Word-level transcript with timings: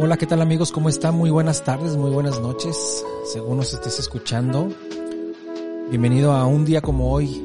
Hola, 0.00 0.16
¿qué 0.16 0.26
tal 0.26 0.40
amigos? 0.40 0.70
¿Cómo 0.70 0.88
están? 0.88 1.16
Muy 1.16 1.28
buenas 1.28 1.64
tardes, 1.64 1.96
muy 1.96 2.12
buenas 2.12 2.40
noches, 2.40 3.04
según 3.24 3.56
nos 3.56 3.74
estés 3.74 3.98
escuchando. 3.98 4.68
Bienvenido 5.90 6.30
a 6.30 6.46
un 6.46 6.64
día 6.64 6.80
como 6.80 7.10
hoy, 7.10 7.44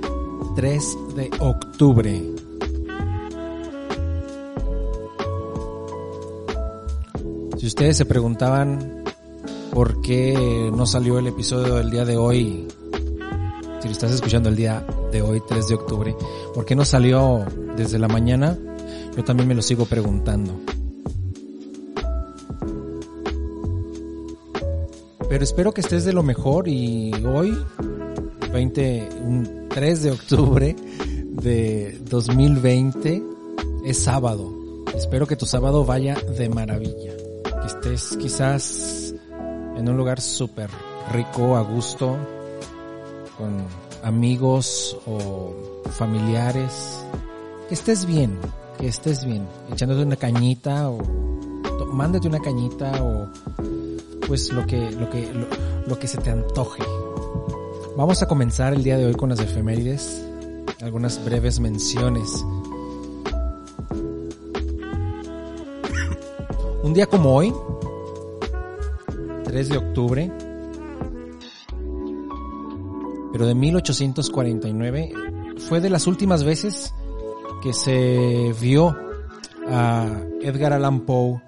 3 0.55 0.97
de 1.16 1.32
octubre. 1.39 2.21
Si 7.57 7.66
ustedes 7.66 7.97
se 7.97 8.05
preguntaban 8.05 9.04
por 9.74 10.04
qué 10.04 10.70
no 10.71 10.86
salió 10.86 11.18
el 11.18 11.25
episodio 11.25 11.74
del 11.74 11.89
día 11.89 12.06
de 12.06 12.18
hoy, 12.18 12.68
si 13.79 13.88
lo 13.88 13.92
estás 13.92 14.11
escuchando 14.11 14.50
el 14.50 14.56
día 14.56 14.86
de 15.11 15.24
hoy, 15.24 15.42
3 15.47 15.70
de 15.70 15.74
octubre, 15.74 16.15
¿por 16.54 16.65
qué 16.65 16.75
no 16.75 16.86
salió 16.86 17.43
desde 17.75 17.97
la 17.97 18.07
mañana? 18.07 18.56
Yo 19.18 19.24
también 19.24 19.47
me 19.47 19.56
lo 19.56 19.64
sigo 19.64 19.86
preguntando. 19.88 20.54
Pero 25.33 25.46
espero 25.46 25.73
que 25.73 25.82
estés 25.82 26.05
de 26.05 26.14
lo 26.14 26.21
mejor 26.21 26.68
y 26.68 27.11
hoy, 27.25 27.57
20, 28.51 29.10
un 29.19 29.68
3 29.68 30.04
de 30.04 30.11
octubre 30.11 30.75
de 31.28 32.00
2020, 32.08 33.23
es 33.83 33.97
sábado. 33.97 34.53
Espero 34.94 35.25
que 35.25 35.36
tu 35.36 35.47
sábado 35.47 35.86
vaya 35.86 36.14
de 36.38 36.50
maravilla. 36.50 37.14
Que 37.44 37.66
estés 37.66 38.16
quizás 38.17 39.16
en 39.75 39.89
un 39.89 39.97
lugar 39.97 40.22
súper 40.22 40.69
rico, 41.11 41.55
a 41.55 41.63
gusto, 41.63 42.16
con 43.36 43.58
amigos 44.03 44.95
o 45.08 45.81
familiares. 45.97 47.03
Que 47.69 47.73
estés 47.73 48.05
bien, 48.05 48.38
que 48.80 48.88
estés 48.88 49.25
bien, 49.25 49.47
echándote 49.71 50.03
una 50.03 50.15
cañita 50.15 50.91
o 50.91 50.99
mándate 51.91 52.27
una 52.27 52.39
cañita 52.39 53.03
o 53.03 53.27
pues 54.27 54.52
lo 54.52 54.66
que, 54.66 54.91
lo 54.91 55.09
que, 55.09 55.31
lo, 55.88 55.99
que 55.99 56.07
se 56.07 56.17
te 56.17 56.29
antoje. 56.29 56.83
Vamos 57.97 58.21
a 58.21 58.27
comenzar 58.27 58.73
el 58.73 58.83
día 58.83 58.97
de 58.97 59.05
hoy 59.05 59.13
con 59.13 59.30
las 59.30 59.39
efemérides, 59.39 60.25
algunas 60.81 61.23
breves 61.23 61.59
menciones. 61.59 62.43
Un 66.83 66.93
día 66.93 67.05
como 67.05 67.35
hoy, 67.35 67.53
3 69.45 69.69
de 69.69 69.77
octubre, 69.77 70.31
pero 73.31 73.47
de 73.47 73.55
1849, 73.55 75.13
fue 75.69 75.81
de 75.81 75.89
las 75.89 76.08
últimas 76.08 76.43
veces 76.43 76.93
que 77.61 77.73
se 77.73 78.53
vio 78.59 78.95
a 79.67 80.08
Edgar 80.41 80.73
Allan 80.73 81.02
Poe 81.02 81.41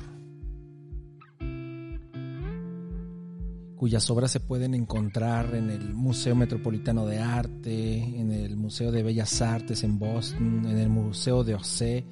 cuyas 3.76 4.10
obras 4.10 4.30
se 4.30 4.40
pueden 4.40 4.74
encontrar 4.74 5.54
en 5.54 5.70
el 5.70 5.94
Museo 5.94 6.36
Metropolitano 6.36 7.06
de 7.06 7.18
Arte, 7.18 7.94
en 7.94 8.30
el 8.30 8.58
Museo 8.58 8.92
de 8.92 9.02
Bellas 9.02 9.40
Artes 9.40 9.82
en 9.84 9.98
Boston, 9.98 10.66
en 10.66 10.76
el 10.76 10.90
Museo 10.90 11.44
de 11.44 11.54
Orsay, 11.54 12.04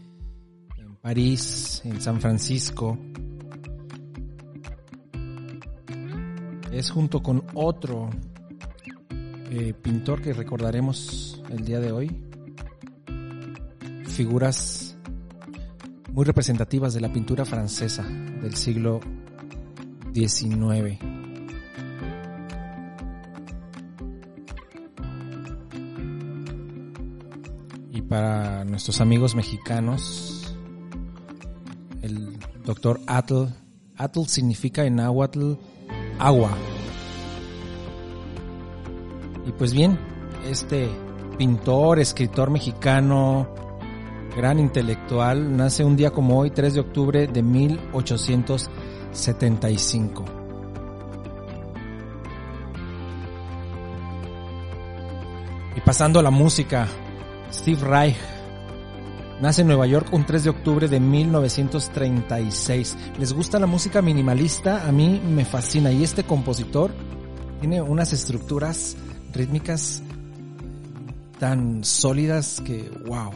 París, 1.02 1.82
en 1.84 2.00
San 2.00 2.20
Francisco. 2.20 2.96
Es 6.70 6.92
junto 6.92 7.20
con 7.20 7.42
otro 7.54 8.08
eh, 9.50 9.74
pintor 9.74 10.22
que 10.22 10.32
recordaremos 10.32 11.42
el 11.50 11.64
día 11.64 11.80
de 11.80 11.90
hoy. 11.90 12.22
Figuras 14.06 14.96
muy 16.12 16.24
representativas 16.24 16.94
de 16.94 17.00
la 17.00 17.12
pintura 17.12 17.44
francesa 17.44 18.04
del 18.04 18.54
siglo 18.54 19.00
XIX. 20.14 21.00
Y 27.90 28.02
para 28.02 28.64
nuestros 28.64 29.00
amigos 29.00 29.34
mexicanos, 29.34 30.41
doctor 32.64 33.00
Atl. 33.06 33.44
Atl 33.96 34.24
significa 34.26 34.84
en 34.84 34.96
náhuatl 34.96 35.54
agua. 36.18 36.50
Y 39.46 39.52
pues 39.52 39.72
bien, 39.72 39.96
este 40.48 40.90
pintor, 41.36 41.98
escritor 41.98 42.50
mexicano, 42.50 43.48
gran 44.36 44.58
intelectual, 44.58 45.56
nace 45.56 45.84
un 45.84 45.96
día 45.96 46.10
como 46.10 46.38
hoy, 46.38 46.50
3 46.50 46.74
de 46.74 46.80
octubre 46.80 47.26
de 47.26 47.42
1875. 47.42 50.24
Y 55.76 55.80
pasando 55.80 56.20
a 56.20 56.22
la 56.22 56.30
música, 56.30 56.86
Steve 57.50 57.80
Reich 57.80 58.16
Nace 59.42 59.62
en 59.62 59.66
Nueva 59.66 59.88
York 59.88 60.06
un 60.12 60.24
3 60.24 60.44
de 60.44 60.50
octubre 60.50 60.86
de 60.86 61.00
1936. 61.00 62.96
¿Les 63.18 63.32
gusta 63.32 63.58
la 63.58 63.66
música 63.66 64.00
minimalista? 64.00 64.86
A 64.86 64.92
mí 64.92 65.20
me 65.20 65.44
fascina. 65.44 65.90
Y 65.90 66.04
este 66.04 66.22
compositor 66.22 66.92
tiene 67.58 67.82
unas 67.82 68.12
estructuras 68.12 68.96
rítmicas 69.32 70.00
tan 71.40 71.82
sólidas 71.82 72.62
que, 72.64 72.88
wow. 73.04 73.32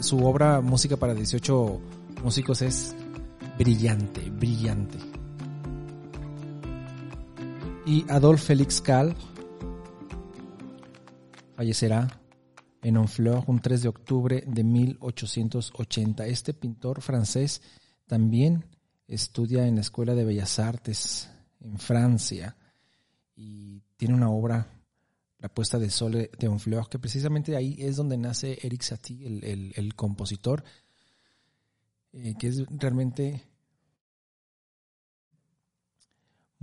Su 0.00 0.26
obra 0.26 0.60
Música 0.60 0.96
para 0.96 1.14
18 1.14 1.80
músicos 2.24 2.60
es 2.60 2.96
brillante, 3.56 4.28
brillante. 4.30 4.98
Y 7.86 8.04
Adolf 8.10 8.42
Félix 8.42 8.80
Kahl 8.80 9.14
fallecerá 11.54 12.23
en 12.84 12.98
Honfleur 12.98 13.44
un 13.48 13.60
3 13.60 13.82
de 13.82 13.88
octubre 13.88 14.44
de 14.46 14.62
1880. 14.62 16.26
Este 16.26 16.52
pintor 16.52 17.00
francés 17.00 17.62
también 18.06 18.64
estudia 19.08 19.66
en 19.66 19.76
la 19.76 19.80
Escuela 19.80 20.14
de 20.14 20.24
Bellas 20.24 20.58
Artes 20.58 21.30
en 21.60 21.78
Francia 21.78 22.56
y 23.34 23.80
tiene 23.96 24.14
una 24.14 24.30
obra, 24.30 24.68
La 25.38 25.48
puesta 25.48 25.78
de 25.78 25.90
sol 25.90 26.12
de 26.38 26.48
Honfleur, 26.48 26.88
que 26.88 26.98
precisamente 26.98 27.56
ahí 27.56 27.76
es 27.78 27.96
donde 27.96 28.16
nace 28.16 28.58
Eric 28.62 28.82
Satie, 28.82 29.26
el, 29.26 29.94
compositor, 29.94 30.64
eh, 32.12 32.34
que 32.38 32.48
es 32.48 32.64
realmente 32.70 33.42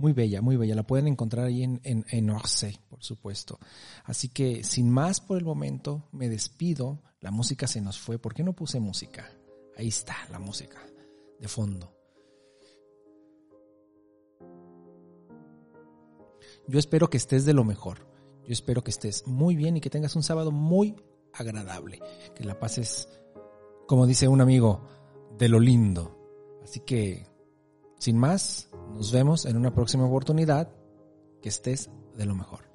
muy 0.02 0.12
bella, 0.12 0.42
muy 0.42 0.56
bella. 0.56 0.74
La 0.74 0.82
pueden 0.82 1.06
encontrar 1.06 1.46
ahí 1.46 1.62
en, 1.62 1.80
en, 1.84 2.04
en 2.10 2.28
Orsay, 2.28 2.76
por 2.90 3.04
supuesto. 3.04 3.60
Así 4.04 4.28
que 4.28 4.64
sin 4.64 4.90
más 4.90 5.20
por 5.20 5.38
el 5.38 5.44
momento, 5.44 6.08
me 6.10 6.28
despido. 6.28 7.00
La 7.20 7.30
música 7.30 7.68
se 7.68 7.80
nos 7.80 8.00
fue. 8.00 8.18
¿Por 8.18 8.34
qué 8.34 8.42
no 8.42 8.52
puse 8.52 8.80
música? 8.80 9.30
Ahí 9.76 9.86
está 9.86 10.16
la 10.32 10.40
música 10.40 10.80
de 11.38 11.46
fondo. 11.46 11.94
Yo 16.66 16.80
espero 16.80 17.08
que 17.08 17.16
estés 17.16 17.44
de 17.44 17.54
lo 17.54 17.62
mejor. 17.62 18.04
Yo 18.44 18.52
espero 18.52 18.82
que 18.82 18.90
estés 18.90 19.24
muy 19.28 19.54
bien 19.54 19.76
y 19.76 19.80
que 19.80 19.88
tengas 19.88 20.16
un 20.16 20.24
sábado 20.24 20.50
muy 20.50 20.96
agradable. 21.32 22.00
Que 22.34 22.42
la 22.42 22.58
pases, 22.58 23.08
como 23.86 24.08
dice 24.08 24.26
un 24.26 24.40
amigo, 24.40 24.84
de 25.38 25.48
lo 25.48 25.60
lindo. 25.60 26.18
Así 26.64 26.80
que 26.80 27.24
Sin 28.02 28.18
más, 28.18 28.68
nos 28.94 29.12
vemos 29.12 29.46
en 29.46 29.56
una 29.56 29.72
próxima 29.72 30.04
oportunidad. 30.04 30.74
Que 31.40 31.48
estés 31.48 31.88
de 32.16 32.26
lo 32.26 32.34
mejor. 32.34 32.68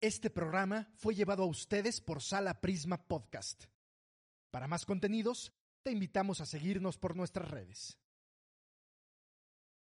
Este 0.00 0.30
programa 0.30 0.88
fue 0.96 1.14
llevado 1.14 1.42
a 1.42 1.46
ustedes 1.46 2.00
por 2.00 2.22
Sala 2.22 2.62
Prisma 2.62 3.06
Podcast. 3.06 3.66
Para 4.50 4.68
más 4.68 4.84
contenidos, 4.86 5.52
te 5.82 5.92
invitamos 5.92 6.40
a 6.40 6.46
seguirnos 6.46 6.98
por 6.98 7.16
nuestras 7.16 7.50
redes. 7.50 7.98